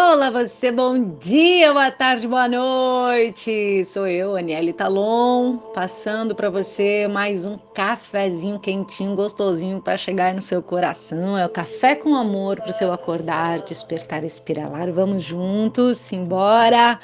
Olá, 0.00 0.30
você, 0.30 0.70
bom 0.70 1.16
dia, 1.18 1.72
boa 1.72 1.90
tarde, 1.90 2.28
boa 2.28 2.46
noite. 2.48 3.84
Sou 3.84 4.06
eu, 4.06 4.36
Aniele 4.36 4.72
Talon, 4.72 5.56
passando 5.74 6.36
para 6.36 6.48
você 6.48 7.08
mais 7.08 7.44
um 7.44 7.58
cafezinho 7.74 8.60
quentinho, 8.60 9.16
gostosinho 9.16 9.82
para 9.82 9.96
chegar 9.96 10.32
no 10.32 10.40
seu 10.40 10.62
coração. 10.62 11.36
É 11.36 11.44
o 11.44 11.48
café 11.48 11.96
com 11.96 12.14
amor 12.14 12.60
para 12.60 12.70
o 12.70 12.72
seu 12.72 12.92
acordar, 12.92 13.58
despertar, 13.64 14.22
espiralar. 14.22 14.88
Vamos 14.92 15.24
juntos, 15.24 16.12
embora. 16.12 17.00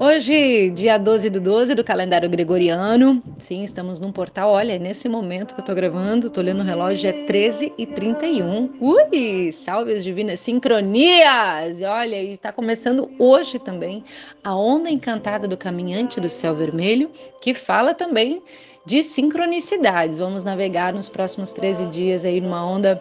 Hoje, 0.00 0.70
dia 0.70 0.96
12 0.96 1.28
do 1.28 1.40
12 1.40 1.74
do 1.74 1.84
calendário 1.84 2.28
gregoriano. 2.28 3.22
Sim, 3.38 3.62
estamos 3.62 4.00
num 4.00 4.10
portal. 4.10 4.50
Olha, 4.50 4.78
nesse 4.78 5.08
momento 5.08 5.54
que 5.54 5.60
eu 5.60 5.64
tô 5.64 5.74
gravando, 5.74 6.30
tô 6.30 6.40
olhando 6.40 6.60
o 6.60 6.64
relógio, 6.64 7.10
é 7.10 7.26
13 7.26 7.72
e 7.76 7.86
31. 7.86 8.70
Ui! 8.80 9.52
Salve 9.52 9.92
as 9.92 10.02
divinas 10.02 10.40
sincronias! 10.40 11.82
Olha, 11.82 12.22
e 12.22 12.36
tá 12.36 12.50
começando 12.50 13.10
hoje 13.18 13.58
também 13.58 14.02
a 14.42 14.56
onda 14.56 14.90
encantada 14.90 15.46
do 15.46 15.56
caminhante 15.56 16.20
do 16.20 16.28
céu 16.28 16.54
vermelho, 16.54 17.10
que 17.40 17.52
fala 17.52 17.94
também 17.94 18.42
de 18.86 19.02
sincronicidades. 19.02 20.18
Vamos 20.18 20.42
navegar 20.42 20.92
nos 20.94 21.08
próximos 21.08 21.52
13 21.52 21.86
dias 21.86 22.24
aí 22.24 22.40
numa 22.40 22.64
onda 22.64 23.00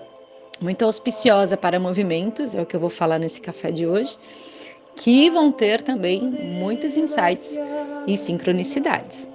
muito 0.60 0.84
auspiciosa 0.86 1.58
para 1.58 1.80
movimentos, 1.80 2.54
é 2.54 2.62
o 2.62 2.66
que 2.66 2.76
eu 2.76 2.80
vou 2.80 2.90
falar 2.90 3.18
nesse 3.18 3.42
café 3.42 3.72
de 3.72 3.88
hoje 3.88 4.16
que 4.96 5.30
vão 5.30 5.52
ter 5.52 5.82
também 5.82 6.22
muitos 6.22 6.98
insights 6.98 7.60
e 8.08 8.18
sincronicidades, 8.18 9.28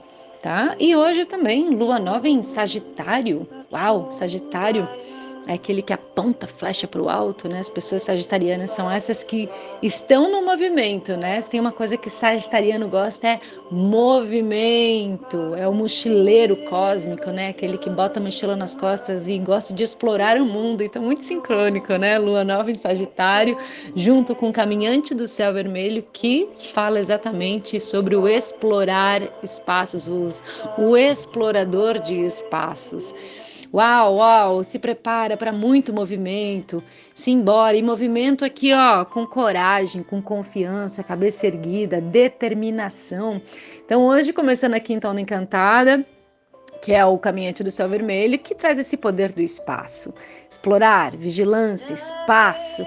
tá? 0.42 0.74
E 0.78 0.94
hoje 0.94 1.24
também 1.24 1.70
lua 1.70 1.98
nova 1.98 2.28
em 2.28 2.42
Sagitário. 2.42 3.48
Uau, 3.72 4.12
Sagitário 4.12 4.88
é 5.46 5.54
aquele 5.54 5.80
que 5.80 5.92
aponta 5.92 6.46
flecha 6.46 6.88
para 6.88 7.00
o 7.00 7.08
alto, 7.08 7.48
né? 7.48 7.60
As 7.60 7.68
pessoas 7.68 8.02
sagitarianas 8.02 8.72
são 8.72 8.90
essas 8.90 9.22
que 9.22 9.48
estão 9.80 10.30
no 10.30 10.44
movimento, 10.44 11.16
né? 11.16 11.40
Se 11.40 11.48
tem 11.48 11.60
uma 11.60 11.70
coisa 11.70 11.96
que 11.96 12.10
sagitariano 12.10 12.88
gosta 12.88 13.28
é 13.28 13.40
movimento, 13.70 15.54
é 15.54 15.68
o 15.68 15.72
mochileiro 15.72 16.56
cósmico, 16.68 17.30
né? 17.30 17.50
Aquele 17.50 17.78
que 17.78 17.88
bota 17.88 18.18
a 18.18 18.22
mochila 18.22 18.56
nas 18.56 18.74
costas 18.74 19.28
e 19.28 19.38
gosta 19.38 19.72
de 19.72 19.84
explorar 19.84 20.36
o 20.36 20.44
mundo. 20.44 20.82
Então, 20.82 21.00
muito 21.00 21.24
sincrônico, 21.24 21.94
né? 21.96 22.18
Lua 22.18 22.42
nova 22.42 22.70
em 22.70 22.76
Sagitário, 22.76 23.56
junto 23.94 24.34
com 24.34 24.48
o 24.48 24.52
caminhante 24.52 25.14
do 25.14 25.28
céu 25.28 25.52
vermelho, 25.52 26.04
que 26.12 26.48
fala 26.74 26.98
exatamente 26.98 27.78
sobre 27.78 28.16
o 28.16 28.26
explorar 28.26 29.22
espaços, 29.44 30.08
o 30.76 30.96
explorador 30.96 32.00
de 32.00 32.14
espaços. 32.14 33.14
Uau, 33.76 34.14
uau, 34.14 34.64
se 34.64 34.78
prepara 34.78 35.36
para 35.36 35.52
muito 35.52 35.92
movimento, 35.92 36.82
se 37.14 37.30
embora. 37.30 37.76
E 37.76 37.82
movimento 37.82 38.42
aqui, 38.42 38.72
ó, 38.72 39.04
com 39.04 39.26
coragem, 39.26 40.02
com 40.02 40.22
confiança, 40.22 41.04
cabeça 41.04 41.46
erguida, 41.46 42.00
determinação. 42.00 43.38
Então, 43.84 44.06
hoje, 44.06 44.32
começando 44.32 44.72
a 44.72 44.80
Quinta 44.80 45.10
Onda 45.10 45.20
Encantada, 45.20 46.02
que 46.80 46.94
é 46.94 47.04
o 47.04 47.18
Caminhante 47.18 47.62
do 47.62 47.70
Céu 47.70 47.86
Vermelho, 47.86 48.38
que 48.38 48.54
traz 48.54 48.78
esse 48.78 48.96
poder 48.96 49.30
do 49.30 49.42
espaço. 49.42 50.14
Explorar, 50.48 51.14
vigilância, 51.14 51.92
espaço. 51.92 52.82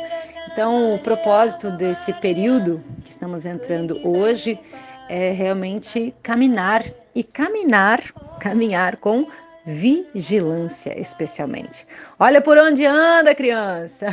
Então, 0.51 0.95
o 0.95 0.97
propósito 0.97 1.69
desse 1.69 2.11
período 2.13 2.83
que 3.03 3.11
estamos 3.11 3.45
entrando 3.45 3.99
hoje 4.03 4.59
é 5.07 5.29
realmente 5.33 6.15
caminhar 6.23 6.83
e 7.13 7.23
caminhar, 7.23 8.01
caminhar 8.39 8.97
com 8.97 9.27
vigilância, 9.65 10.99
especialmente. 10.99 11.85
Olha 12.17 12.41
por 12.41 12.57
onde 12.57 12.85
anda, 12.85 13.35
criança. 13.35 14.07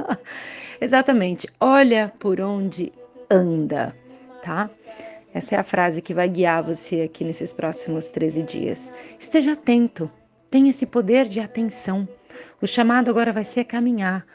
Exatamente, 0.80 1.48
olha 1.60 2.12
por 2.18 2.40
onde 2.40 2.92
anda, 3.30 3.94
tá? 4.42 4.68
Essa 5.34 5.54
é 5.54 5.58
a 5.58 5.62
frase 5.62 6.02
que 6.02 6.12
vai 6.12 6.28
guiar 6.28 6.62
você 6.62 7.02
aqui 7.02 7.24
nesses 7.24 7.52
próximos 7.52 8.10
13 8.10 8.42
dias. 8.42 8.92
Esteja 9.18 9.52
atento, 9.52 10.10
tenha 10.50 10.70
esse 10.70 10.84
poder 10.84 11.26
de 11.26 11.40
atenção. 11.40 12.06
O 12.60 12.66
chamado 12.66 13.10
agora 13.10 13.32
vai 13.32 13.44
ser 13.44 13.64
caminhar 13.64 14.26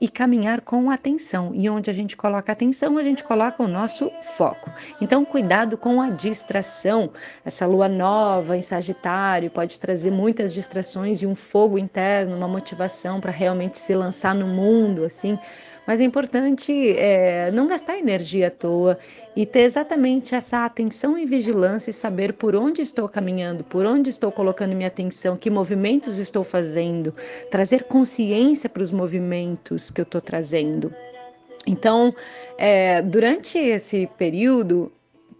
e 0.00 0.08
caminhar 0.08 0.60
com 0.60 0.90
atenção. 0.90 1.52
E 1.54 1.68
onde 1.68 1.90
a 1.90 1.92
gente 1.92 2.16
coloca 2.16 2.52
atenção, 2.52 2.98
a 2.98 3.02
gente 3.02 3.24
coloca 3.24 3.62
o 3.62 3.68
nosso 3.68 4.10
foco. 4.36 4.70
Então, 5.00 5.24
cuidado 5.24 5.76
com 5.76 6.00
a 6.00 6.08
distração. 6.08 7.10
Essa 7.44 7.66
lua 7.66 7.88
nova 7.88 8.56
em 8.56 8.62
Sagitário 8.62 9.50
pode 9.50 9.78
trazer 9.80 10.10
muitas 10.10 10.54
distrações 10.54 11.22
e 11.22 11.26
um 11.26 11.34
fogo 11.34 11.78
interno, 11.78 12.36
uma 12.36 12.48
motivação 12.48 13.20
para 13.20 13.32
realmente 13.32 13.78
se 13.78 13.94
lançar 13.94 14.34
no 14.34 14.46
mundo, 14.46 15.04
assim 15.04 15.38
mas 15.86 16.00
é 16.00 16.04
importante 16.04 16.72
é, 16.96 17.50
não 17.52 17.66
gastar 17.66 17.98
energia 17.98 18.48
à 18.48 18.50
toa 18.50 18.98
e 19.36 19.44
ter 19.44 19.60
exatamente 19.60 20.34
essa 20.34 20.64
atenção 20.64 21.18
e 21.18 21.26
vigilância 21.26 21.90
e 21.90 21.94
saber 21.94 22.32
por 22.32 22.56
onde 22.56 22.82
estou 22.82 23.08
caminhando, 23.08 23.62
por 23.62 23.84
onde 23.84 24.10
estou 24.10 24.32
colocando 24.32 24.74
minha 24.74 24.88
atenção, 24.88 25.36
que 25.36 25.50
movimentos 25.50 26.18
estou 26.18 26.42
fazendo, 26.42 27.14
trazer 27.50 27.84
consciência 27.84 28.68
para 28.68 28.82
os 28.82 28.90
movimentos 28.90 29.90
que 29.90 30.00
eu 30.00 30.04
estou 30.04 30.20
trazendo. 30.20 30.92
Então, 31.66 32.14
é, 32.56 33.02
durante 33.02 33.58
esse 33.58 34.08
período, 34.16 34.90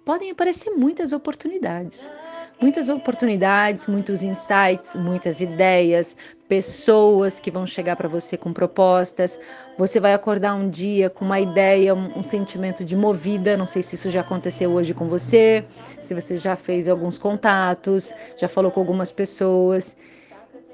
podem 0.05 0.31
aparecer 0.31 0.71
muitas 0.71 1.13
oportunidades 1.13 2.11
muitas 2.61 2.89
oportunidades, 2.89 3.87
muitos 3.87 4.23
insights, 4.23 4.97
muitas 4.97 5.41
ideias, 5.41 6.17
pessoas 6.49 7.39
que 7.39 7.51
vão 7.51 7.67
chegar 7.67 7.97
para 7.97 8.09
você 8.09 8.37
com 8.37 8.53
propostas. 8.53 9.39
Você 9.79 10.01
vai 10.01 10.15
acordar 10.15 10.55
um 10.55 10.69
dia 10.69 11.11
com 11.11 11.25
uma 11.25 11.41
ideia, 11.41 11.95
um, 11.95 12.19
um, 12.19 12.23
sentimento 12.23 12.85
de 12.85 12.97
movida. 12.97 13.57
Não 13.57 13.67
sei 13.67 13.83
se 13.83 13.95
isso 13.95 14.11
já 14.11 14.21
aconteceu 14.21 14.71
hoje 14.73 14.95
com 14.95 15.09
você, 15.09 15.65
se 16.01 16.15
você 16.15 16.37
já 16.37 16.57
fez 16.57 16.89
alguns 16.89 17.19
contatos, 17.19 18.13
já 18.37 18.49
falou 18.49 18.71
com 18.71 18.81
algumas 18.81 19.13
pessoas. 19.13 19.97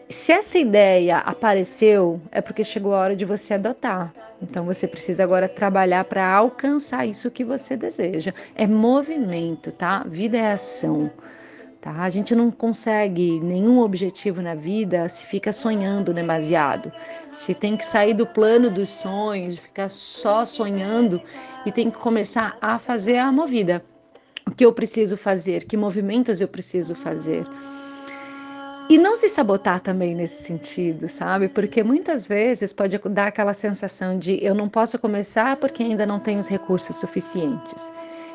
Se 0.08 0.30
essa 0.30 0.58
ideia 0.58 1.18
apareceu, 1.18 2.20
é 2.30 2.40
porque 2.40 2.62
chegou 2.62 2.94
a 2.94 2.98
hora 2.98 3.16
de 3.16 3.24
você 3.24 3.54
adotar. 3.54 4.12
Então 4.42 4.64
você 4.64 4.86
precisa 4.88 5.22
agora 5.22 5.48
trabalhar 5.48 6.04
para 6.04 6.28
alcançar 6.34 7.06
isso 7.06 7.30
que 7.30 7.44
você 7.44 7.76
deseja. 7.76 8.34
É 8.54 8.66
movimento, 8.66 9.70
tá? 9.72 10.04
Vida 10.06 10.36
é 10.36 10.52
ação. 10.52 11.10
Tá? 11.82 12.04
A 12.04 12.08
gente 12.08 12.32
não 12.32 12.48
consegue 12.48 13.40
nenhum 13.40 13.80
objetivo 13.80 14.40
na 14.40 14.54
vida 14.54 15.08
se 15.08 15.26
fica 15.26 15.52
sonhando 15.52 16.14
demasiado. 16.14 16.92
A 17.32 17.34
gente 17.34 17.54
tem 17.54 17.76
que 17.76 17.84
sair 17.84 18.14
do 18.14 18.24
plano 18.24 18.70
dos 18.70 18.88
sonhos, 18.88 19.58
ficar 19.58 19.88
só 19.88 20.44
sonhando 20.44 21.20
e 21.66 21.72
tem 21.72 21.90
que 21.90 21.98
começar 21.98 22.56
a 22.60 22.78
fazer 22.78 23.18
a 23.18 23.32
movida. 23.32 23.84
O 24.46 24.52
que 24.52 24.64
eu 24.64 24.72
preciso 24.72 25.16
fazer? 25.16 25.64
Que 25.64 25.76
movimentos 25.76 26.40
eu 26.40 26.46
preciso 26.46 26.94
fazer? 26.94 27.44
E 28.88 28.96
não 28.96 29.16
se 29.16 29.28
sabotar 29.28 29.80
também 29.80 30.14
nesse 30.14 30.44
sentido, 30.44 31.08
sabe? 31.08 31.48
Porque 31.48 31.82
muitas 31.82 32.28
vezes 32.28 32.72
pode 32.72 32.96
dar 33.10 33.26
aquela 33.26 33.54
sensação 33.54 34.16
de 34.16 34.38
eu 34.44 34.54
não 34.54 34.68
posso 34.68 35.00
começar 35.00 35.56
porque 35.56 35.82
ainda 35.82 36.06
não 36.06 36.20
tenho 36.20 36.38
os 36.38 36.46
recursos 36.46 36.94
suficientes. 36.94 37.92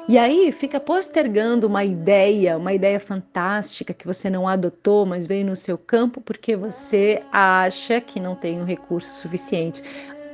E 0.07 0.17
aí 0.17 0.53
fica 0.53 0.79
postergando 0.79 1.67
uma 1.67 1.83
ideia, 1.83 2.57
uma 2.57 2.73
ideia 2.73 2.97
fantástica 2.97 3.93
que 3.93 4.07
você 4.07 4.29
não 4.29 4.47
adotou, 4.47 5.05
mas 5.05 5.27
veio 5.27 5.45
no 5.45 5.55
seu 5.55 5.77
campo 5.77 6.21
porque 6.21 6.55
você 6.55 7.19
acha 7.29 7.99
que 7.99 8.17
não 8.17 8.33
tem 8.33 8.57
o 8.57 8.61
um 8.61 8.65
recurso 8.65 9.19
suficiente. 9.19 9.83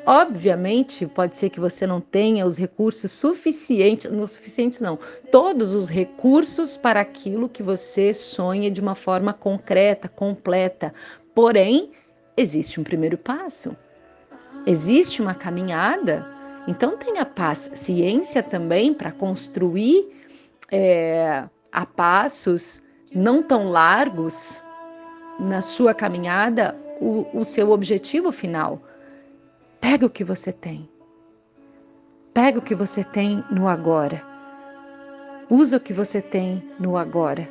Obviamente, 0.06 1.08
pode 1.08 1.36
ser 1.36 1.50
que 1.50 1.60
você 1.60 1.88
não 1.88 2.00
tenha 2.00 2.46
os 2.46 2.56
recursos 2.56 3.12
suficientes, 3.12 4.12
não 4.12 4.28
suficientes 4.28 4.80
não, 4.80 5.00
todos 5.32 5.74
os 5.74 5.90
recursos 5.90 6.78
para 6.78 7.02
aquilo 7.02 7.50
que 7.50 7.64
você 7.64 8.14
sonha 8.14 8.70
de 8.70 8.80
uma 8.80 8.94
forma 8.94 9.34
concreta, 9.34 10.08
completa. 10.08 10.94
Porém, 11.34 11.90
existe 12.38 12.80
um 12.80 12.84
primeiro 12.84 13.18
passo. 13.18 13.76
Existe 14.68 15.20
uma 15.20 15.34
caminhada 15.34 16.33
então 16.68 16.98
tenha 16.98 17.26
paz, 17.26 17.72
ciência 17.74 18.42
também 18.42 18.94
para 18.94 19.12
construir 19.12 20.10
é, 20.72 21.44
a 21.72 21.86
passos 21.86 22.82
não 23.14 23.44
tão 23.44 23.68
largos 23.68 24.64
na 25.40 25.62
sua 25.62 25.94
caminhada 25.94 26.76
o, 27.00 27.26
o 27.34 27.44
seu 27.44 27.72
objetivo 27.72 28.32
final. 28.32 28.82
Pega 29.82 30.06
o 30.06 30.10
que 30.10 30.24
você 30.24 30.52
tem. 30.52 30.90
Pega 32.34 32.60
o 32.60 32.62
que 32.62 32.74
você 32.74 33.04
tem 33.04 33.44
no 33.52 33.68
agora. 33.68 34.24
Usa 35.50 35.78
o 35.78 35.80
que 35.80 35.94
você 35.94 36.22
tem 36.22 36.64
no 36.80 36.98
agora, 36.98 37.48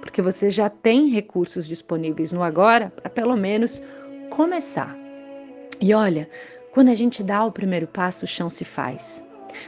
porque 0.00 0.22
você 0.22 0.50
já 0.50 0.68
tem 0.68 1.10
recursos 1.10 1.68
disponíveis 1.68 2.32
no 2.32 2.42
agora 2.42 2.90
para 2.96 3.10
pelo 3.10 3.36
menos 3.36 3.82
começar. 4.30 4.96
E 5.80 5.92
olha, 5.92 6.28
quando 6.74 6.88
a 6.88 6.94
gente 6.94 7.22
dá 7.22 7.44
o 7.44 7.52
primeiro 7.52 7.86
passo, 7.86 8.24
o 8.24 8.28
chão 8.28 8.50
se 8.50 8.64
faz. 8.64 9.24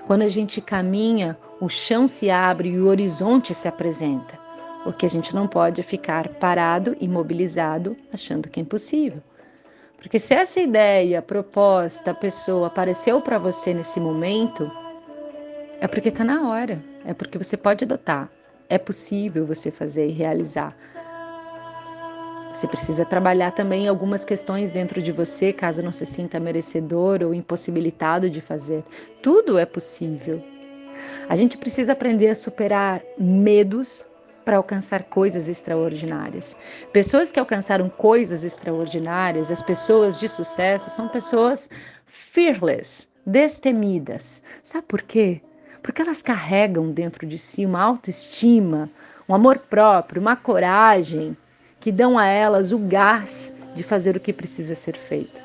Quando 0.09 0.23
a 0.23 0.29
gente 0.29 0.61
caminha, 0.61 1.39
o 1.61 1.69
chão 1.69 2.09
se 2.09 2.29
abre 2.29 2.71
e 2.71 2.81
o 2.81 2.89
horizonte 2.89 3.55
se 3.55 3.69
apresenta. 3.69 4.37
O 4.85 4.93
que 4.93 5.07
a 5.07 5.09
gente 5.09 5.33
não 5.33 5.47
pode 5.47 5.81
é 5.81 5.85
ficar 5.85 6.29
parado, 6.31 6.97
imobilizado, 7.01 7.97
achando 8.13 8.49
que 8.49 8.59
é 8.59 8.63
impossível. 8.65 9.23
Porque 9.97 10.19
se 10.19 10.35
essa 10.35 10.59
ideia, 10.59 11.23
proposta, 11.23 12.13
pessoa 12.13 12.67
apareceu 12.67 13.21
para 13.21 13.39
você 13.39 13.73
nesse 13.73 14.01
momento, 14.01 14.69
é 15.81 15.87
porque 15.87 16.09
está 16.09 16.25
na 16.25 16.49
hora, 16.49 16.83
é 17.05 17.15
porque 17.15 17.39
você 17.39 17.57
pode 17.57 17.85
adotar, 17.85 18.29
é 18.69 18.79
possível 18.79 19.47
você 19.47 19.71
fazer 19.71 20.09
e 20.09 20.13
realizar. 20.13 20.77
Você 22.57 22.67
precisa 22.67 23.05
trabalhar 23.05 23.51
também 23.51 23.87
algumas 23.87 24.25
questões 24.25 24.73
dentro 24.73 25.03
de 25.03 25.13
você, 25.13 25.53
caso 25.53 25.83
não 25.83 25.93
se 25.93 26.07
sinta 26.07 26.41
merecedor 26.41 27.23
ou 27.23 27.35
impossibilitado 27.35 28.31
de 28.31 28.41
fazer. 28.41 28.83
Tudo 29.23 29.59
é 29.59 29.67
possível. 29.67 30.43
A 31.29 31.37
gente 31.37 31.59
precisa 31.59 31.93
aprender 31.93 32.29
a 32.29 32.35
superar 32.35 33.03
medos 33.19 34.07
para 34.43 34.57
alcançar 34.57 35.03
coisas 35.03 35.51
extraordinárias. 35.51 36.57
Pessoas 36.95 37.31
que 37.31 37.39
alcançaram 37.39 37.91
coisas 37.91 38.43
extraordinárias, 38.43 39.51
as 39.51 39.61
pessoas 39.61 40.19
de 40.19 40.27
sucesso, 40.27 40.89
são 40.89 41.09
pessoas 41.09 41.69
fearless, 42.07 43.07
destemidas. 43.27 44.43
Sabe 44.63 44.87
por 44.89 45.03
quê? 45.03 45.43
Porque 45.83 46.01
elas 46.01 46.23
carregam 46.23 46.91
dentro 46.91 47.27
de 47.27 47.39
si 47.39 47.67
uma 47.67 47.83
autoestima, 47.83 48.89
um 49.29 49.35
amor 49.35 49.59
próprio, 49.59 50.23
uma 50.23 50.37
coragem 50.37 51.37
que 51.87 51.93
dão 51.93 52.19
a 52.19 52.27
elas 52.27 52.73
o 52.73 52.79
gás 52.79 53.53
de 53.77 53.85
fazer 53.85 54.17
o 54.17 54.21
que 54.21 54.33
precisa 54.33 54.75
ser 54.75 54.97
feito. 54.97 55.41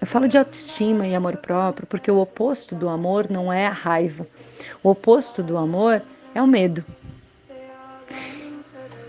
Eu 0.00 0.06
falo 0.06 0.26
de 0.26 0.38
autoestima 0.38 1.06
e 1.06 1.14
amor 1.14 1.36
próprio 1.36 1.86
porque 1.86 2.10
o 2.10 2.18
oposto 2.18 2.74
do 2.74 2.88
amor 2.88 3.26
não 3.28 3.52
é 3.52 3.66
a 3.66 3.72
raiva. 3.72 4.26
O 4.82 4.88
oposto 4.88 5.42
do 5.42 5.58
amor 5.58 6.00
é 6.34 6.40
o 6.40 6.46
medo. 6.46 6.82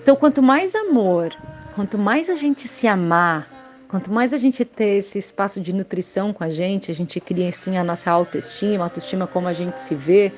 Então, 0.04 0.14
quanto 0.18 0.42
mais 0.42 0.76
amor, 0.76 1.34
quanto 1.74 1.98
mais 1.98 2.30
a 2.30 2.36
gente 2.36 2.68
se 2.68 2.86
amar, 2.86 3.50
quanto 3.88 4.12
mais 4.12 4.34
a 4.34 4.38
gente 4.38 4.66
ter 4.66 4.98
esse 4.98 5.20
espaço 5.20 5.62
de 5.62 5.74
nutrição 5.74 6.34
com 6.34 6.44
a 6.44 6.50
gente, 6.50 6.92
a 6.92 6.94
gente 6.94 7.18
cria 7.22 7.48
assim 7.48 7.78
a 7.78 7.84
nossa 7.86 8.12
autoestima, 8.12 8.84
autoestima 8.84 9.26
como 9.26 9.48
a 9.48 9.54
gente 9.54 9.80
se 9.80 9.96
vê, 9.96 10.34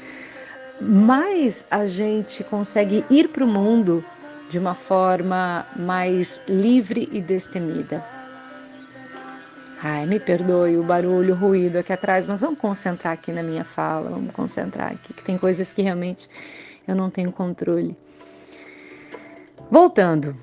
mais 0.80 1.66
a 1.72 1.88
gente 1.88 2.44
consegue 2.44 3.04
ir 3.10 3.30
para 3.30 3.44
o 3.44 3.48
mundo 3.48 4.06
de 4.54 4.60
uma 4.60 4.76
forma 4.76 5.66
mais 5.76 6.40
livre 6.48 7.10
e 7.12 7.20
destemida. 7.20 8.06
Ai, 9.82 10.06
me 10.06 10.20
perdoe 10.20 10.78
o 10.78 10.84
barulho, 10.84 11.34
o 11.34 11.36
ruído 11.36 11.78
aqui 11.78 11.92
atrás, 11.92 12.28
mas 12.28 12.42
vamos 12.42 12.60
concentrar 12.60 13.14
aqui 13.14 13.32
na 13.32 13.42
minha 13.42 13.64
fala, 13.64 14.12
vamos 14.12 14.32
concentrar 14.32 14.92
aqui, 14.92 15.12
que 15.12 15.24
tem 15.24 15.40
coisas 15.40 15.74
que 15.74 15.82
realmente 15.82 16.30
eu 16.88 16.94
não 16.94 17.10
tenho 17.10 17.32
controle. 17.32 17.98
Voltando, 19.72 20.36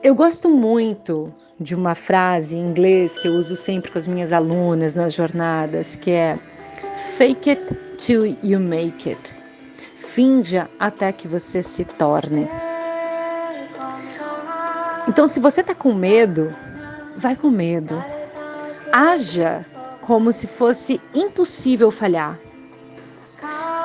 eu 0.00 0.14
gosto 0.14 0.48
muito 0.48 1.34
de 1.58 1.74
uma 1.74 1.96
frase 1.96 2.56
em 2.56 2.60
inglês 2.60 3.18
que 3.18 3.26
eu 3.26 3.32
uso 3.32 3.56
sempre 3.56 3.90
com 3.90 3.98
as 3.98 4.06
minhas 4.06 4.32
alunas 4.32 4.94
nas 4.94 5.12
jornadas, 5.12 5.96
que 5.96 6.12
é 6.12 6.38
fake 7.16 7.50
it 7.50 7.74
till 7.98 8.38
you 8.44 8.60
make 8.60 9.10
it. 9.10 9.43
Finja 10.14 10.70
até 10.78 11.10
que 11.10 11.26
você 11.26 11.60
se 11.60 11.84
torne. 11.84 12.48
Então, 15.08 15.26
se 15.26 15.40
você 15.40 15.60
está 15.60 15.74
com 15.74 15.92
medo, 15.92 16.54
vai 17.16 17.34
com 17.34 17.50
medo. 17.50 18.00
Haja 18.92 19.66
como 20.02 20.30
se 20.30 20.46
fosse 20.46 21.00
impossível 21.12 21.90
falhar. 21.90 22.38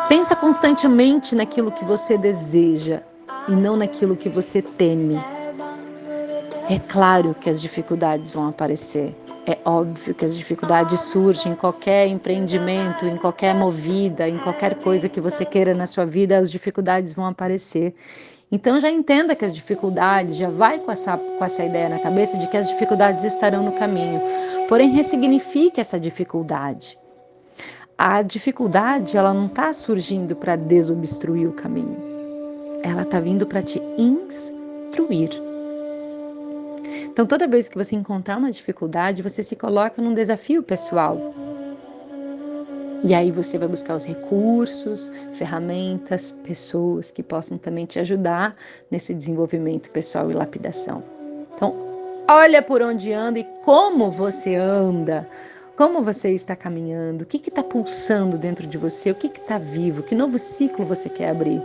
Pensa 0.07 0.35
constantemente 0.35 1.35
naquilo 1.35 1.71
que 1.71 1.83
você 1.83 2.15
deseja 2.15 3.01
e 3.47 3.53
não 3.53 3.75
naquilo 3.75 4.15
que 4.15 4.29
você 4.29 4.61
teme. 4.61 5.19
É 6.69 6.77
claro 6.89 7.33
que 7.41 7.49
as 7.49 7.59
dificuldades 7.59 8.29
vão 8.29 8.47
aparecer. 8.47 9.15
É 9.50 9.57
óbvio 9.66 10.13
que 10.13 10.24
as 10.24 10.38
dificuldades 10.38 11.00
surgem 11.00 11.54
em 11.54 11.56
qualquer 11.56 12.06
empreendimento, 12.07 13.07
em 13.07 13.18
qualquer 13.18 13.56
movida, 13.56 14.30
em 14.30 14.38
qualquer 14.38 14.75
coisa 14.75 15.10
que 15.10 15.19
você 15.19 15.44
queira 15.44 15.74
na 15.74 15.88
sua 15.88 16.06
vida, 16.06 16.38
as 16.38 16.51
dificuldades 16.51 17.13
vão 17.13 17.25
aparecer. 17.25 17.92
Então 18.51 18.80
já 18.80 18.92
entenda 18.92 19.36
que 19.36 19.44
as 19.44 19.51
dificuldades, 19.51 20.36
já 20.36 20.51
vai 20.51 20.78
com 20.78 20.92
essa, 20.92 21.18
com 21.18 21.44
essa 21.44 21.63
ideia 21.63 21.90
na 21.90 21.98
cabeça 21.98 22.38
de 22.38 22.48
que 22.48 22.57
as 22.57 22.69
dificuldades 22.69 23.24
estarão 23.24 23.63
no 23.63 23.72
caminho. 23.72 24.22
Porém, 24.68 24.92
ressignifique 24.92 25.81
essa 25.81 26.00
dificuldade. 26.00 27.00
A 27.98 28.22
dificuldade, 28.22 29.18
ela 29.18 29.34
não 29.34 29.48
está 29.48 29.74
surgindo 29.74 30.36
para 30.36 30.56
desobstruir 30.56 31.50
o 31.50 31.54
caminho. 31.54 31.98
Ela 32.84 33.01
está 33.01 33.19
vindo 33.19 33.48
para 33.48 33.63
te 33.63 33.81
instruir. 33.98 35.49
Então, 37.19 37.27
toda 37.27 37.50
vez 37.50 37.68
que 37.68 37.77
você 37.77 37.98
encontrar 37.98 38.38
uma 38.38 38.50
dificuldade, 38.50 39.21
você 39.21 39.44
se 39.44 39.54
coloca 39.54 40.01
num 40.01 40.13
desafio 40.13 40.63
pessoal. 40.63 41.33
E 43.04 43.13
aí 43.13 43.30
você 43.30 43.57
vai 43.57 43.68
buscar 43.68 43.94
os 43.94 44.06
recursos, 44.06 45.12
ferramentas, 45.33 46.31
pessoas 46.31 47.12
que 47.12 47.21
possam 47.21 47.57
também 47.57 47.86
te 47.86 48.00
ajudar 48.00 48.56
nesse 48.89 49.13
desenvolvimento 49.13 49.89
pessoal 49.89 50.31
e 50.31 50.33
lapidação. 50.33 51.04
Então, 51.54 51.75
olha 52.25 52.62
por 52.62 52.81
onde 52.81 53.12
anda 53.12 53.38
e 53.38 53.44
como 53.65 54.10
você 54.10 54.56
anda, 54.56 55.27
como 55.79 56.03
você 56.03 56.31
está 56.31 56.57
caminhando, 56.57 57.21
o 57.21 57.25
que 57.25 57.37
está 57.37 57.63
pulsando 57.63 58.37
dentro 58.37 58.67
de 58.67 58.77
você, 58.77 59.11
o 59.11 59.15
que 59.15 59.27
está 59.27 59.57
vivo, 59.57 60.03
que 60.03 60.13
novo 60.13 60.37
ciclo 60.37 60.85
você 60.85 61.07
quer 61.07 61.29
abrir. 61.29 61.63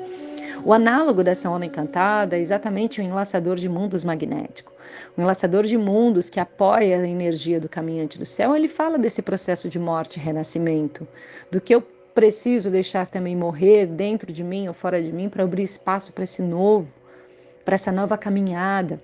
O 0.64 0.72
análogo 0.72 1.25
dessa 1.25 1.50
onda 1.50 1.66
encantada 1.66 2.37
é 2.37 2.40
exatamente 2.40 3.00
o 3.00 3.02
enlaçador 3.02 3.56
de 3.56 3.69
mundos 3.69 4.05
magnético. 4.05 4.72
O 5.16 5.20
enlaçador 5.20 5.64
de 5.64 5.76
mundos 5.76 6.31
que 6.31 6.38
apoia 6.38 7.00
a 7.00 7.08
energia 7.08 7.58
do 7.58 7.69
caminhante 7.69 8.16
do 8.16 8.25
céu, 8.25 8.55
ele 8.55 8.69
fala 8.69 8.96
desse 8.96 9.20
processo 9.20 9.69
de 9.69 9.81
morte 9.81 10.20
e 10.20 10.22
renascimento, 10.22 11.08
do 11.50 11.61
que 11.61 11.75
eu 11.75 11.82
preciso 12.14 12.70
deixar 12.70 13.08
também 13.08 13.34
morrer 13.34 13.84
dentro 13.84 14.32
de 14.32 14.44
mim 14.44 14.69
ou 14.69 14.75
fora 14.75 15.02
de 15.02 15.11
mim 15.11 15.28
para 15.28 15.43
abrir 15.43 15.64
espaço 15.64 16.12
para 16.12 16.22
esse 16.22 16.40
novo, 16.40 16.87
para 17.64 17.75
essa 17.75 17.90
nova 17.90 18.16
caminhada. 18.16 19.02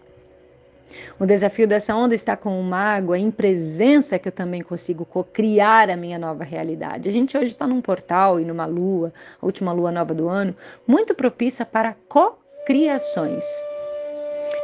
O 1.19 1.27
desafio 1.27 1.67
dessa 1.67 1.95
onda 1.95 2.15
está 2.15 2.37
com 2.37 2.59
o 2.59 2.63
mago, 2.63 3.15
em 3.15 3.31
presença 3.31 4.19
que 4.19 4.29
eu 4.29 4.33
também 4.33 4.63
consigo 4.63 5.07
criar 5.33 5.91
a 5.91 5.97
minha 5.97 6.19
nova 6.19 6.45
realidade. 6.45 7.09
A 7.09 7.13
gente 7.13 7.37
hoje 7.37 7.49
está 7.49 7.67
num 7.67 7.81
portal 7.81 8.41
e 8.41 8.45
numa 8.45 8.67
lua, 8.67 9.13
a 9.41 9.45
última 9.45 9.73
lua 9.73 9.93
nova 9.93 10.15
do 10.15 10.29
ano, 10.29 10.55
muito 10.87 11.15
propícia 11.15 11.65
para 11.65 11.97
cocriações. 12.09 13.45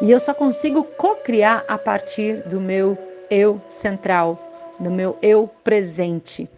E 0.02 0.10
eu 0.10 0.20
só 0.20 0.34
consigo 0.34 0.84
cocriar 0.84 1.64
a 1.68 1.78
partir 1.78 2.42
do 2.48 2.60
meu 2.60 2.98
eu 3.30 3.60
central, 3.68 4.40
do 4.78 4.90
meu 4.90 5.16
eu 5.22 5.48
presente. 5.64 6.48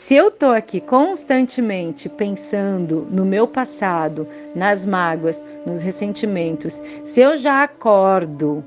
Se 0.00 0.14
eu 0.14 0.28
estou 0.28 0.52
aqui 0.52 0.80
constantemente 0.80 2.08
pensando 2.08 3.04
no 3.10 3.24
meu 3.24 3.48
passado, 3.48 4.28
nas 4.54 4.86
mágoas, 4.86 5.44
nos 5.66 5.80
ressentimentos, 5.80 6.80
se 7.04 7.20
eu 7.20 7.36
já 7.36 7.64
acordo 7.64 8.64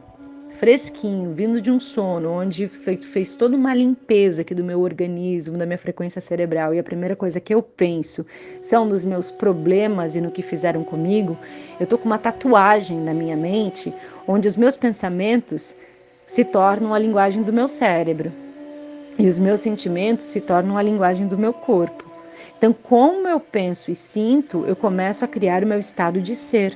fresquinho, 0.55 1.33
vindo 1.33 1.61
de 1.61 1.71
um 1.71 1.79
sono 1.79 2.29
onde 2.29 2.67
fez, 2.67 3.38
toda 3.38 3.55
uma 3.55 3.73
limpeza 3.73 4.41
aqui 4.41 4.53
do 4.53 4.61
meu 4.61 4.81
organismo, 4.81 5.57
da 5.57 5.65
minha 5.65 5.77
frequência 5.77 6.19
cerebral, 6.19 6.75
e 6.75 6.79
a 6.79 6.83
primeira 6.83 7.15
coisa 7.15 7.39
que 7.39 7.55
eu 7.55 7.63
penso 7.63 8.25
são 8.61 8.83
nos 8.83 9.05
meus 9.05 9.31
problemas 9.31 10.17
e 10.17 10.21
no 10.21 10.31
que 10.31 10.41
fizeram 10.41 10.83
comigo, 10.83 11.38
eu 11.79 11.88
tô 11.88 11.97
com 11.97 12.07
uma 12.07 12.17
tatuagem 12.17 13.00
na 13.00 13.13
minha 13.13 13.38
mente 13.38 13.93
onde 14.27 14.50
os 14.50 14.57
meus 14.57 14.75
pensamentos 14.75 15.77
se 16.27 16.43
tornam 16.43 16.93
a 16.93 17.00
linguagem 17.00 17.41
do 17.41 17.53
meu 17.53 17.69
cérebro. 17.69 18.50
E 19.21 19.27
os 19.27 19.37
meus 19.37 19.61
sentimentos 19.61 20.25
se 20.25 20.41
tornam 20.41 20.75
a 20.75 20.81
linguagem 20.81 21.27
do 21.27 21.37
meu 21.37 21.53
corpo. 21.53 22.03
Então, 22.57 22.73
como 22.73 23.27
eu 23.27 23.39
penso 23.39 23.91
e 23.91 23.95
sinto, 23.95 24.65
eu 24.65 24.75
começo 24.75 25.23
a 25.23 25.27
criar 25.27 25.63
o 25.63 25.67
meu 25.67 25.77
estado 25.77 26.19
de 26.19 26.35
ser. 26.35 26.75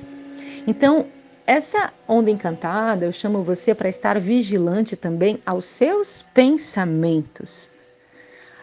Então, 0.64 1.06
essa 1.44 1.92
onda 2.06 2.30
encantada, 2.30 3.04
eu 3.04 3.10
chamo 3.10 3.42
você 3.42 3.74
para 3.74 3.88
estar 3.88 4.20
vigilante 4.20 4.94
também 4.94 5.40
aos 5.44 5.64
seus 5.64 6.22
pensamentos. 6.22 7.68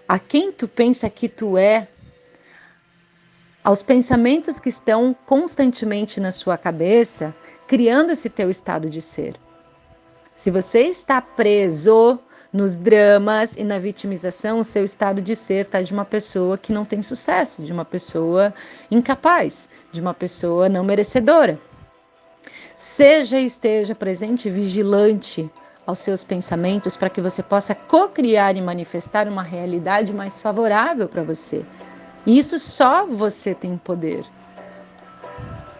A 0.07 0.17
quem 0.17 0.49
tu 0.49 0.65
pensa 0.65 1.09
que 1.09 1.27
tu 1.27 1.57
é, 1.57 1.85
aos 3.61 3.83
pensamentos 3.83 4.61
que 4.61 4.69
estão 4.69 5.13
constantemente 5.25 6.21
na 6.21 6.31
sua 6.31 6.57
cabeça, 6.57 7.35
criando 7.67 8.13
esse 8.13 8.29
teu 8.29 8.49
estado 8.49 8.89
de 8.89 9.01
ser. 9.01 9.35
Se 10.37 10.49
você 10.49 10.83
está 10.83 11.19
preso 11.19 12.17
nos 12.53 12.77
dramas 12.77 13.57
e 13.57 13.63
na 13.63 13.79
vitimização, 13.79 14.59
o 14.59 14.63
seu 14.63 14.83
estado 14.83 15.19
de 15.21 15.35
ser 15.35 15.65
está 15.65 15.81
de 15.81 15.91
uma 15.91 16.05
pessoa 16.05 16.55
que 16.55 16.71
não 16.71 16.85
tem 16.85 17.01
sucesso, 17.01 17.63
de 17.63 17.73
uma 17.73 17.83
pessoa 17.83 18.53
incapaz, 18.91 19.67
de 19.91 19.99
uma 19.99 20.13
pessoa 20.13 20.69
não 20.69 20.83
merecedora. 20.83 21.59
Seja 22.75 23.39
e 23.39 23.45
esteja 23.45 23.95
presente 23.95 24.51
vigilante 24.51 25.49
aos 25.85 25.99
seus 25.99 26.23
pensamentos 26.23 26.95
para 26.95 27.09
que 27.09 27.21
você 27.21 27.41
possa 27.41 27.73
co-criar 27.73 28.55
e 28.55 28.61
manifestar 28.61 29.27
uma 29.27 29.43
realidade 29.43 30.13
mais 30.13 30.39
favorável 30.39 31.09
para 31.09 31.23
você. 31.23 31.65
Isso 32.25 32.59
só 32.59 33.05
você 33.05 33.55
tem 33.55 33.77
poder. 33.77 34.23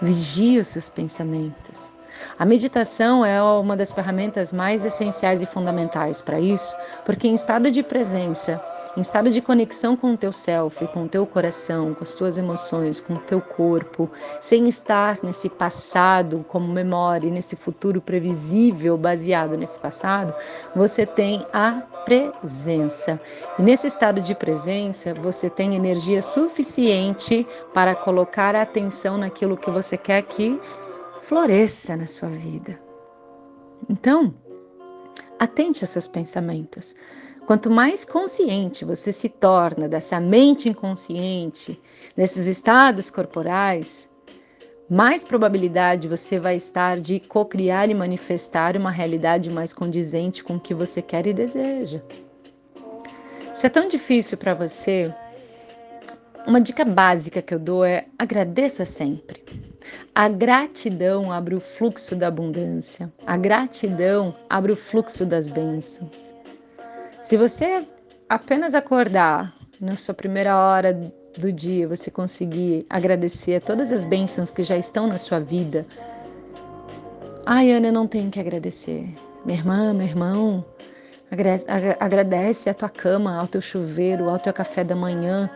Vigie 0.02 0.60
os 0.60 0.70
seus 0.70 0.90
pensamentos. 0.90 1.92
A 2.38 2.46
meditação 2.46 3.26
é 3.26 3.42
uma 3.42 3.76
das 3.76 3.92
ferramentas 3.92 4.52
mais 4.52 4.86
essenciais 4.86 5.42
e 5.42 5.46
fundamentais 5.46 6.22
para 6.22 6.40
isso, 6.40 6.76
porque 7.06 7.28
em 7.28 7.34
estado 7.34 7.70
de 7.70 7.84
presença, 7.84 8.62
em 8.96 9.02
estado 9.02 9.32
de 9.32 9.42
conexão 9.42 9.96
com 9.96 10.14
o 10.14 10.18
teu 10.18 10.32
self, 10.32 10.88
com 10.90 11.06
o 11.06 11.10
teu 11.10 11.26
coração, 11.26 11.96
com 11.96 12.04
as 12.04 12.14
tuas 12.14 12.38
emoções, 12.38 13.00
com 13.00 13.16
o 13.16 13.20
teu 13.20 13.42
corpo, 13.42 14.10
sem 14.40 14.68
estar 14.68 15.18
nesse 15.24 15.50
passado 15.50 16.46
como 16.48 16.72
memória, 16.72 17.30
nesse 17.30 17.56
futuro 17.56 18.00
previsível 18.00 18.96
baseado 18.96 19.58
nesse 19.58 19.80
passado, 19.80 20.34
você 20.76 21.06
tem 21.08 21.46
a 21.52 21.82
presença. 22.06 23.20
E 23.58 23.62
nesse 23.64 23.88
estado 23.88 24.22
de 24.22 24.36
presença, 24.36 25.14
você 25.14 25.50
tem 25.50 25.74
energia 25.74 26.22
suficiente 26.22 27.48
para 27.74 27.96
colocar 27.96 28.56
a 28.56 28.62
atenção 28.62 29.18
naquilo 29.18 29.58
que 29.58 29.72
você 29.72 29.98
quer 29.98 30.22
que 30.22 30.60
floresça 31.24 31.96
na 31.96 32.06
sua 32.06 32.30
vida. 32.30 32.80
Então, 33.90 34.34
atente 35.40 35.84
aos 35.84 35.90
seus 35.90 36.08
pensamentos. 36.08 36.94
Quanto 37.48 37.70
mais 37.70 38.06
consciente 38.06 38.86
você 38.86 39.12
se 39.12 39.28
torna 39.30 39.88
dessa 39.88 40.20
mente 40.20 40.70
inconsciente, 40.70 41.82
desses 42.16 42.48
estados 42.48 43.10
corporais, 43.10 44.10
mais 44.90 45.24
probabilidade 45.24 46.08
você 46.08 46.40
vai 46.40 46.56
estar 46.56 47.00
de 47.00 47.20
co-criar 47.20 47.90
e 47.90 47.94
manifestar 47.94 48.78
uma 48.78 48.92
realidade 48.92 49.50
mais 49.50 49.74
condizente 49.74 50.44
com 50.44 50.56
o 50.56 50.60
que 50.60 50.74
você 50.74 51.02
quer 51.02 51.26
e 51.26 51.34
deseja. 51.34 52.02
Se 53.54 53.66
é 53.68 53.70
tão 53.70 53.88
difícil 53.88 54.38
para 54.38 54.54
você, 54.54 55.14
uma 56.46 56.60
dica 56.60 56.84
básica 56.84 57.42
que 57.42 57.54
eu 57.54 57.60
dou 57.60 57.84
é 57.84 58.08
agradeça 58.18 58.86
sempre. 58.86 59.73
A 60.16 60.30
gratidão 60.30 61.32
abre 61.32 61.56
o 61.56 61.60
fluxo 61.60 62.16
da 62.16 62.28
abundância. 62.28 63.12
A 63.26 63.36
gratidão 63.38 64.36
abre 64.50 64.72
o 64.72 64.76
fluxo 64.76 65.26
das 65.26 65.48
bênçãos. 65.48 66.34
Se 67.22 67.38
você 67.38 67.86
apenas 68.30 68.74
acordar 68.74 69.54
na 69.80 69.96
sua 69.96 70.14
primeira 70.14 70.58
hora 70.58 70.94
do 71.38 71.52
dia, 71.52 71.88
você 71.88 72.12
conseguir 72.12 72.86
agradecer 72.90 73.56
a 73.56 73.62
todas 73.62 73.92
as 73.92 74.06
bênçãos 74.06 74.52
que 74.52 74.64
já 74.64 74.78
estão 74.78 75.08
na 75.08 75.18
sua 75.18 75.40
vida. 75.40 75.86
Ai, 77.46 77.72
Ana, 77.72 77.88
eu 77.88 77.94
não 77.94 78.08
tenho 78.08 78.30
que 78.30 78.40
agradecer. 78.40 79.10
Minha 79.46 79.58
irmã, 79.58 79.94
meu 79.94 80.08
irmão, 80.08 80.66
agradece 82.00 82.70
a 82.70 82.74
tua 82.74 82.90
cama, 82.90 83.36
ao 83.36 83.48
teu 83.48 83.62
chuveiro, 83.62 84.30
ao 84.30 84.40
teu 84.40 84.54
café 84.54 84.84
da 84.84 84.96
manhã. 84.96 85.50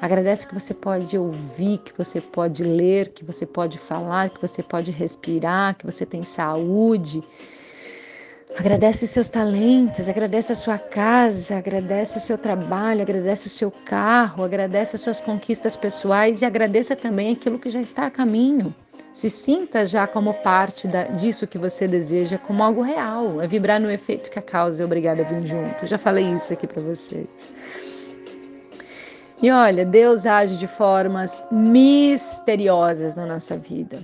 Agradece 0.00 0.46
que 0.46 0.54
você 0.54 0.74
pode 0.74 1.16
ouvir, 1.16 1.78
que 1.78 1.92
você 1.96 2.20
pode 2.20 2.62
ler, 2.62 3.08
que 3.08 3.24
você 3.24 3.46
pode 3.46 3.78
falar, 3.78 4.30
que 4.30 4.40
você 4.40 4.62
pode 4.62 4.90
respirar, 4.90 5.76
que 5.76 5.86
você 5.86 6.04
tem 6.04 6.22
saúde, 6.22 7.22
Agradece 8.56 9.08
seus 9.08 9.28
talentos, 9.28 10.08
agradece 10.08 10.52
a 10.52 10.54
sua 10.54 10.78
casa, 10.78 11.56
agradece 11.56 12.18
o 12.18 12.20
seu 12.20 12.38
trabalho, 12.38 13.02
agradece 13.02 13.48
o 13.48 13.50
seu 13.50 13.68
carro, 13.68 14.44
agradece 14.44 14.94
as 14.94 15.02
suas 15.02 15.20
conquistas 15.20 15.76
pessoais 15.76 16.40
e 16.40 16.44
agradeça 16.44 16.94
também 16.94 17.32
aquilo 17.32 17.58
que 17.58 17.68
já 17.68 17.80
está 17.80 18.06
a 18.06 18.10
caminho. 18.10 18.72
Se 19.12 19.28
sinta 19.28 19.84
já 19.84 20.06
como 20.06 20.34
parte 20.34 20.86
da, 20.86 21.04
disso 21.04 21.48
que 21.48 21.58
você 21.58 21.88
deseja, 21.88 22.38
como 22.38 22.62
algo 22.62 22.80
real. 22.80 23.42
É 23.42 23.48
vibrar 23.48 23.80
no 23.80 23.90
efeito 23.90 24.30
que 24.30 24.38
a 24.38 24.42
causa 24.42 24.84
é 24.84 24.86
obrigada 24.86 25.22
a 25.22 25.24
vir 25.24 25.44
junto. 25.44 25.86
já 25.86 25.98
falei 25.98 26.24
isso 26.32 26.52
aqui 26.52 26.66
para 26.66 26.82
vocês. 26.82 27.48
E 29.42 29.50
olha, 29.50 29.84
Deus 29.84 30.26
age 30.26 30.56
de 30.56 30.66
formas 30.66 31.44
misteriosas 31.50 33.14
na 33.14 33.26
nossa 33.26 33.56
vida. 33.56 34.02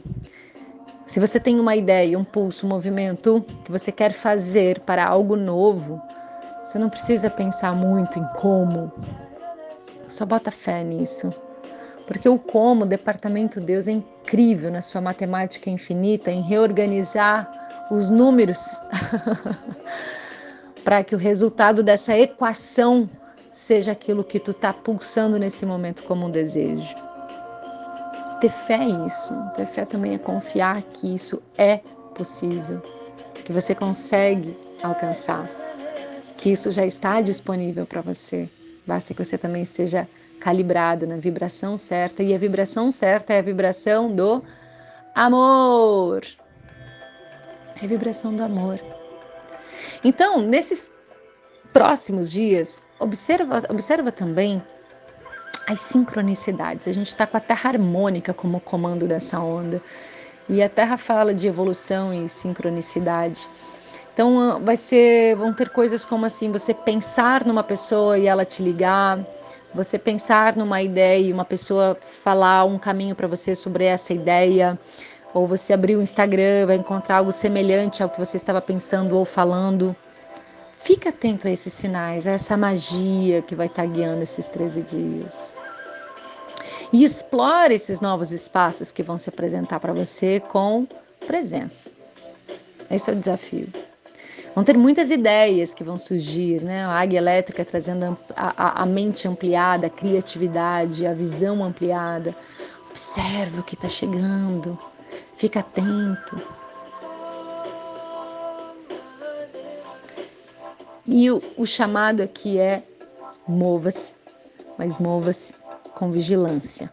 Se 1.06 1.18
você 1.18 1.40
tem 1.40 1.58
uma 1.58 1.74
ideia, 1.74 2.18
um 2.18 2.24
pulso, 2.24 2.66
um 2.66 2.68
movimento 2.68 3.44
que 3.64 3.72
você 3.72 3.90
quer 3.90 4.12
fazer 4.12 4.80
para 4.80 5.04
algo 5.04 5.34
novo, 5.34 6.00
você 6.62 6.78
não 6.78 6.88
precisa 6.88 7.28
pensar 7.28 7.74
muito 7.74 8.18
em 8.18 8.24
como. 8.36 8.92
Só 10.06 10.24
bota 10.24 10.50
fé 10.50 10.84
nisso. 10.84 11.32
Porque 12.06 12.28
o 12.28 12.38
como, 12.38 12.84
o 12.84 12.86
departamento 12.86 13.60
Deus 13.60 13.88
é 13.88 13.92
incrível 13.92 14.70
na 14.70 14.80
sua 14.80 15.00
matemática 15.00 15.70
infinita 15.70 16.30
em 16.30 16.42
reorganizar 16.42 17.50
os 17.90 18.10
números 18.10 18.80
para 20.84 21.02
que 21.02 21.14
o 21.14 21.18
resultado 21.18 21.82
dessa 21.82 22.16
equação 22.16 23.08
seja 23.52 23.92
aquilo 23.92 24.24
que 24.24 24.38
tu 24.38 24.50
está 24.52 24.72
pulsando 24.72 25.38
nesse 25.38 25.66
momento 25.66 26.02
como 26.04 26.26
um 26.26 26.30
desejo 26.30 26.94
ter 28.40 28.50
fé 28.50 28.78
nisso. 28.78 29.34
Ter 29.54 29.66
fé 29.66 29.84
também 29.84 30.14
é 30.14 30.18
confiar 30.18 30.82
que 30.82 31.14
isso 31.14 31.42
é 31.56 31.80
possível, 32.14 32.82
que 33.44 33.52
você 33.52 33.74
consegue 33.74 34.56
alcançar, 34.82 35.48
que 36.36 36.50
isso 36.50 36.70
já 36.70 36.86
está 36.86 37.20
disponível 37.20 37.86
para 37.86 38.00
você. 38.00 38.48
Basta 38.86 39.14
que 39.14 39.22
você 39.22 39.36
também 39.36 39.62
esteja 39.62 40.08
calibrado 40.40 41.06
na 41.06 41.16
vibração 41.16 41.76
certa, 41.76 42.22
e 42.22 42.34
a 42.34 42.38
vibração 42.38 42.90
certa 42.90 43.34
é 43.34 43.38
a 43.38 43.42
vibração 43.42 44.10
do 44.10 44.42
amor. 45.14 46.24
É 47.80 47.84
a 47.84 47.88
vibração 47.88 48.34
do 48.34 48.42
amor. 48.42 48.80
Então, 50.02 50.40
nesses 50.40 50.90
próximos 51.74 52.30
dias, 52.30 52.82
observa, 53.00 53.62
observa 53.68 54.12
também 54.12 54.62
as 55.66 55.80
sincronicidades. 55.80 56.86
A 56.86 56.92
gente 56.92 57.08
está 57.08 57.26
com 57.26 57.36
a 57.36 57.40
Terra 57.40 57.70
harmônica 57.70 58.32
como 58.32 58.60
comando 58.60 59.06
dessa 59.06 59.40
onda. 59.40 59.80
E 60.48 60.62
a 60.62 60.68
Terra 60.68 60.96
fala 60.96 61.32
de 61.32 61.46
evolução 61.46 62.12
e 62.12 62.28
sincronicidade. 62.28 63.48
Então 64.12 64.38
ah, 64.38 64.58
vai 64.58 64.76
ser, 64.76 65.36
vão 65.36 65.52
ter 65.52 65.70
coisas 65.70 66.04
como 66.04 66.26
assim, 66.26 66.50
você 66.50 66.74
pensar 66.74 67.44
numa 67.44 67.62
pessoa 67.62 68.18
e 68.18 68.26
ela 68.26 68.44
te 68.44 68.62
ligar, 68.62 69.20
você 69.72 69.98
pensar 69.98 70.56
numa 70.56 70.82
ideia 70.82 71.28
e 71.28 71.32
uma 71.32 71.44
pessoa 71.44 71.96
falar 72.22 72.64
um 72.64 72.78
caminho 72.78 73.14
para 73.14 73.28
você 73.28 73.54
sobre 73.54 73.84
essa 73.84 74.12
ideia, 74.12 74.78
ou 75.32 75.46
você 75.46 75.72
abrir 75.72 75.96
o 75.96 76.02
Instagram, 76.02 76.66
vai 76.66 76.76
encontrar 76.76 77.18
algo 77.18 77.30
semelhante 77.30 78.02
ao 78.02 78.08
que 78.08 78.18
você 78.18 78.36
estava 78.36 78.60
pensando 78.60 79.16
ou 79.16 79.24
falando. 79.24 79.94
Fica 80.82 81.10
atento 81.10 81.46
a 81.46 81.50
esses 81.50 81.72
sinais, 81.72 82.26
a 82.26 82.32
essa 82.32 82.56
magia 82.56 83.42
que 83.42 83.54
vai 83.54 83.66
estar 83.66 83.86
guiando 83.86 84.22
esses 84.22 84.48
13 84.48 84.82
dias 84.82 85.54
e 86.92 87.04
explore 87.04 87.74
esses 87.74 88.00
novos 88.00 88.32
espaços 88.32 88.90
que 88.90 89.02
vão 89.02 89.18
se 89.18 89.28
apresentar 89.28 89.78
para 89.78 89.92
você 89.92 90.40
com 90.40 90.86
presença. 91.26 91.90
Esse 92.90 93.10
é 93.10 93.12
o 93.12 93.16
desafio. 93.16 93.68
Vão 94.54 94.64
ter 94.64 94.76
muitas 94.76 95.10
ideias 95.10 95.72
que 95.72 95.84
vão 95.84 95.96
surgir, 95.96 96.60
né? 96.60 96.84
A 96.84 96.98
águia 96.98 97.18
elétrica 97.18 97.64
trazendo 97.64 98.18
a, 98.36 98.54
a, 98.56 98.82
a 98.82 98.86
mente 98.86 99.28
ampliada, 99.28 99.86
a 99.86 99.90
criatividade, 99.90 101.06
a 101.06 101.14
visão 101.14 101.62
ampliada. 101.62 102.34
Observe 102.90 103.60
o 103.60 103.62
que 103.62 103.76
está 103.76 103.88
chegando, 103.88 104.76
fica 105.36 105.60
atento. 105.60 106.42
E 111.12 111.28
o, 111.28 111.42
o 111.56 111.66
chamado 111.66 112.22
aqui 112.22 112.56
é 112.56 112.84
mova-se, 113.44 114.14
mas 114.78 115.00
mova-se 115.00 115.52
com 115.92 116.12
vigilância. 116.12 116.88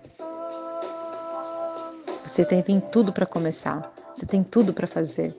Você 2.26 2.44
tem, 2.44 2.64
tem 2.64 2.80
tudo 2.80 3.14
para 3.14 3.28
começar, 3.28 3.94
você 4.12 4.26
tem 4.26 4.44
tudo 4.44 4.74
para 4.74 4.88
fazer. 4.88 5.36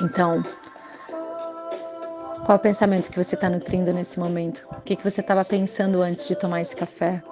Então, 0.00 0.42
qual 2.46 2.52
é 2.52 2.54
o 2.54 2.58
pensamento 2.58 3.10
que 3.10 3.22
você 3.22 3.34
está 3.34 3.50
nutrindo 3.50 3.92
nesse 3.92 4.18
momento? 4.18 4.66
O 4.78 4.80
que, 4.80 4.96
que 4.96 5.04
você 5.04 5.20
estava 5.20 5.44
pensando 5.44 6.00
antes 6.00 6.26
de 6.26 6.34
tomar 6.34 6.62
esse 6.62 6.74
café? 6.74 7.22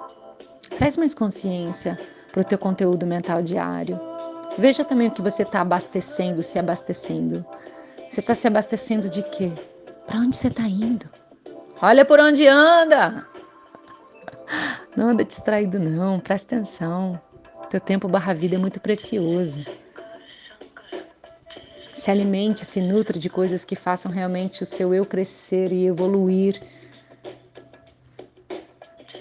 Traz 0.77 0.97
mais 0.97 1.15
consciência 1.15 1.97
para 2.31 2.41
o 2.41 2.45
teu 2.45 2.59
conteúdo 2.59 3.07
mental 3.07 3.41
diário. 3.41 3.99
Veja 4.57 4.85
também 4.85 5.07
o 5.07 5.11
que 5.11 5.21
você 5.21 5.43
está 5.43 5.61
abastecendo, 5.61 6.41
se 6.41 6.57
abastecendo. 6.57 7.45
Você 8.09 8.21
está 8.21 8.33
se 8.33 8.47
abastecendo 8.47 9.09
de 9.09 9.21
quê? 9.23 9.51
Para 10.07 10.19
onde 10.19 10.35
você 10.35 10.47
está 10.47 10.63
indo? 10.63 11.09
Olha 11.81 12.05
por 12.05 12.19
onde 12.19 12.47
anda. 12.47 13.27
Não 14.95 15.09
anda 15.09 15.25
distraído, 15.25 15.79
não. 15.79 16.19
Presta 16.19 16.55
atenção. 16.55 17.19
Teu 17.69 17.79
tempo 17.79 18.07
barra 18.07 18.33
vida 18.33 18.55
é 18.55 18.57
muito 18.57 18.79
precioso. 18.79 19.65
Se 21.93 22.09
alimente, 22.11 22.63
se 22.63 22.79
nutre 22.79 23.19
de 23.19 23.29
coisas 23.29 23.65
que 23.65 23.75
façam 23.75 24.11
realmente 24.11 24.63
o 24.63 24.65
seu 24.65 24.93
eu 24.93 25.05
crescer 25.05 25.73
e 25.73 25.87
evoluir. 25.87 26.61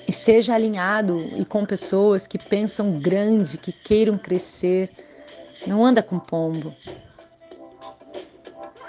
Esteja 0.06 0.54
alinhado 0.54 1.18
e 1.36 1.44
com 1.44 1.64
pessoas 1.64 2.26
que 2.26 2.38
pensam 2.38 3.00
grande, 3.00 3.58
que 3.58 3.72
queiram 3.72 4.16
crescer. 4.16 4.92
Não 5.66 5.84
anda 5.84 6.02
com 6.02 6.18
pombo. 6.18 6.74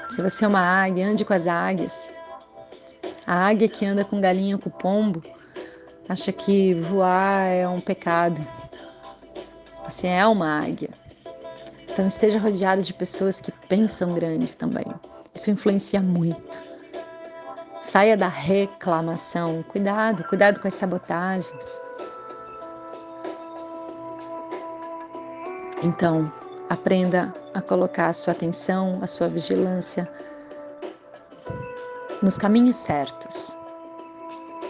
Se 0.09 0.21
você 0.21 0.45
é 0.45 0.47
uma 0.47 0.61
águia, 0.61 1.07
ande 1.07 1.25
com 1.25 1.33
as 1.33 1.47
águias. 1.47 2.11
A 3.25 3.47
águia 3.47 3.67
que 3.67 3.85
anda 3.85 4.05
com 4.05 4.21
galinha 4.21 4.57
com 4.57 4.69
pombo 4.69 5.23
acha 6.07 6.31
que 6.31 6.73
voar 6.73 7.47
é 7.47 7.67
um 7.67 7.81
pecado. 7.81 8.45
Você 9.83 10.07
é 10.07 10.25
uma 10.25 10.61
águia. 10.61 10.89
Então 11.89 12.07
esteja 12.07 12.39
rodeado 12.39 12.81
de 12.81 12.93
pessoas 12.93 13.39
que 13.39 13.51
pensam 13.51 14.13
grande 14.13 14.55
também. 14.55 14.85
Isso 15.33 15.49
influencia 15.49 16.01
muito. 16.01 16.63
Saia 17.81 18.17
da 18.17 18.27
reclamação. 18.27 19.63
Cuidado, 19.63 20.23
cuidado 20.23 20.59
com 20.59 20.67
as 20.67 20.73
sabotagens. 20.73 21.81
Então, 25.83 26.31
aprenda 26.69 27.33
a 27.53 27.61
colocar 27.61 28.07
a 28.07 28.13
sua 28.13 28.33
atenção, 28.33 28.99
a 29.01 29.07
sua 29.07 29.27
vigilância 29.27 30.09
nos 32.21 32.37
caminhos 32.37 32.75
certos. 32.77 33.55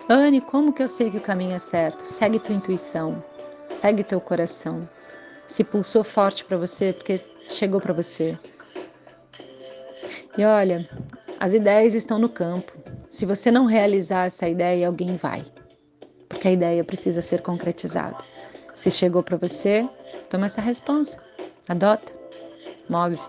Anne, 0.10 0.42
como 0.42 0.74
que 0.74 0.84
eu 0.84 0.88
sei 0.88 1.10
que 1.10 1.18
o 1.18 1.22
caminho 1.22 1.56
é 1.56 1.60
certo? 1.60 2.02
Segue 2.02 2.40
tua 2.40 2.54
intuição, 2.54 3.24
segue 3.72 4.04
teu 4.04 4.20
coração. 4.20 4.88
Se 5.48 5.64
pulsou 5.64 6.04
forte 6.04 6.44
para 6.44 6.58
você, 6.58 6.94
porque 6.94 7.22
chegou 7.50 7.80
para 7.80 7.94
você. 7.94 8.38
E 10.38 10.44
olha, 10.44 10.88
as 11.40 11.54
ideias 11.54 11.94
estão 11.94 12.20
no 12.20 12.30
campo. 12.30 12.74
Se 13.10 13.25
você 13.25 13.50
não 13.50 13.66
realizar 13.66 14.25
essa 14.25 14.48
ideia, 14.48 14.88
alguém 14.88 15.16
vai. 15.16 15.46
Porque 16.28 16.48
a 16.48 16.52
ideia 16.52 16.84
precisa 16.84 17.22
ser 17.22 17.42
concretizada. 17.42 18.18
Se 18.74 18.92
chegou 18.92 19.24
para 19.24 19.38
você, 19.38 19.88
toma 20.30 20.48
essa 20.48 20.60
responsa. 20.60 21.18
Adota. 21.67 22.13
Move. 22.88 23.19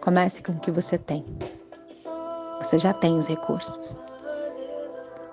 Comece 0.00 0.42
com 0.42 0.52
o 0.52 0.60
que 0.60 0.70
você 0.70 0.96
tem. 0.96 1.24
Você 2.58 2.78
já 2.78 2.92
tem 2.92 3.18
os 3.18 3.26
recursos. 3.26 3.98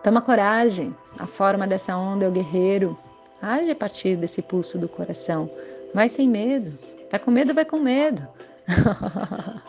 Toma 0.03 0.21
coragem. 0.21 0.95
A 1.19 1.27
forma 1.27 1.67
dessa 1.67 1.95
onda 1.95 2.25
é 2.25 2.27
o 2.27 2.31
guerreiro. 2.31 2.98
Age 3.41 3.69
a 3.71 3.75
partir 3.75 4.15
desse 4.15 4.41
pulso 4.41 4.79
do 4.79 4.89
coração. 4.89 5.50
Vai 5.93 6.09
sem 6.09 6.27
medo. 6.27 6.77
Tá 7.09 7.19
com 7.19 7.29
medo, 7.29 7.53
vai 7.53 7.65
com 7.65 7.79
medo. 7.79 8.27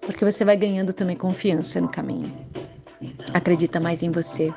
Porque 0.00 0.24
você 0.24 0.42
vai 0.44 0.56
ganhando 0.56 0.94
também 0.94 1.16
confiança 1.16 1.80
no 1.80 1.88
caminho. 1.88 2.32
Acredita 3.34 3.78
mais 3.78 4.02
em 4.02 4.10
você. 4.10 4.52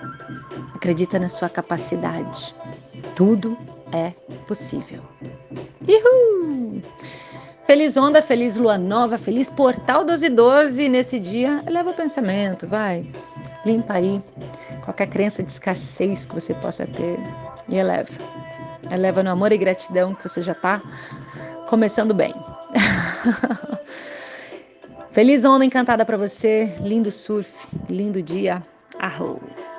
Acredita 0.74 1.20
na 1.20 1.28
sua 1.28 1.50
capacidade. 1.50 2.56
Tudo 3.16 3.58
é 3.92 4.12
possível. 4.48 5.02
Feliz 7.66 7.98
onda, 7.98 8.22
feliz 8.22 8.58
lua 8.58 8.78
nova, 8.78 9.18
feliz 9.18 9.50
portal 9.50 10.04
1212 10.04 10.90
nesse 10.90 11.20
dia. 11.20 11.64
Eleva 11.66 11.92
o 11.92 11.94
pensamento, 11.94 12.68
vai. 12.68 13.10
Limpa 13.66 13.94
aí 13.94 14.22
qualquer 14.84 15.08
crença 15.08 15.42
de 15.42 15.52
escassez 15.52 16.26
que 16.26 16.34
você 16.34 16.54
possa 16.56 16.86
ter 16.86 17.18
e 17.70 17.78
eleva. 17.78 18.12
Eleva 18.92 19.24
no 19.24 19.30
amor 19.30 19.52
e 19.52 19.58
gratidão 19.58 20.14
que 20.14 20.28
você 20.28 20.42
já 20.42 20.52
está 20.52 20.82
começando 21.68 22.14
bem. 22.14 22.34
Feliz 25.12 25.46
onda 25.46 25.66
encantada 25.66 26.06
para 26.06 26.18
você, 26.18 26.74
lindo 26.82 27.12
surf, 27.12 27.52
lindo 27.90 28.22
dia. 28.22 28.62
Arroz. 29.00 29.71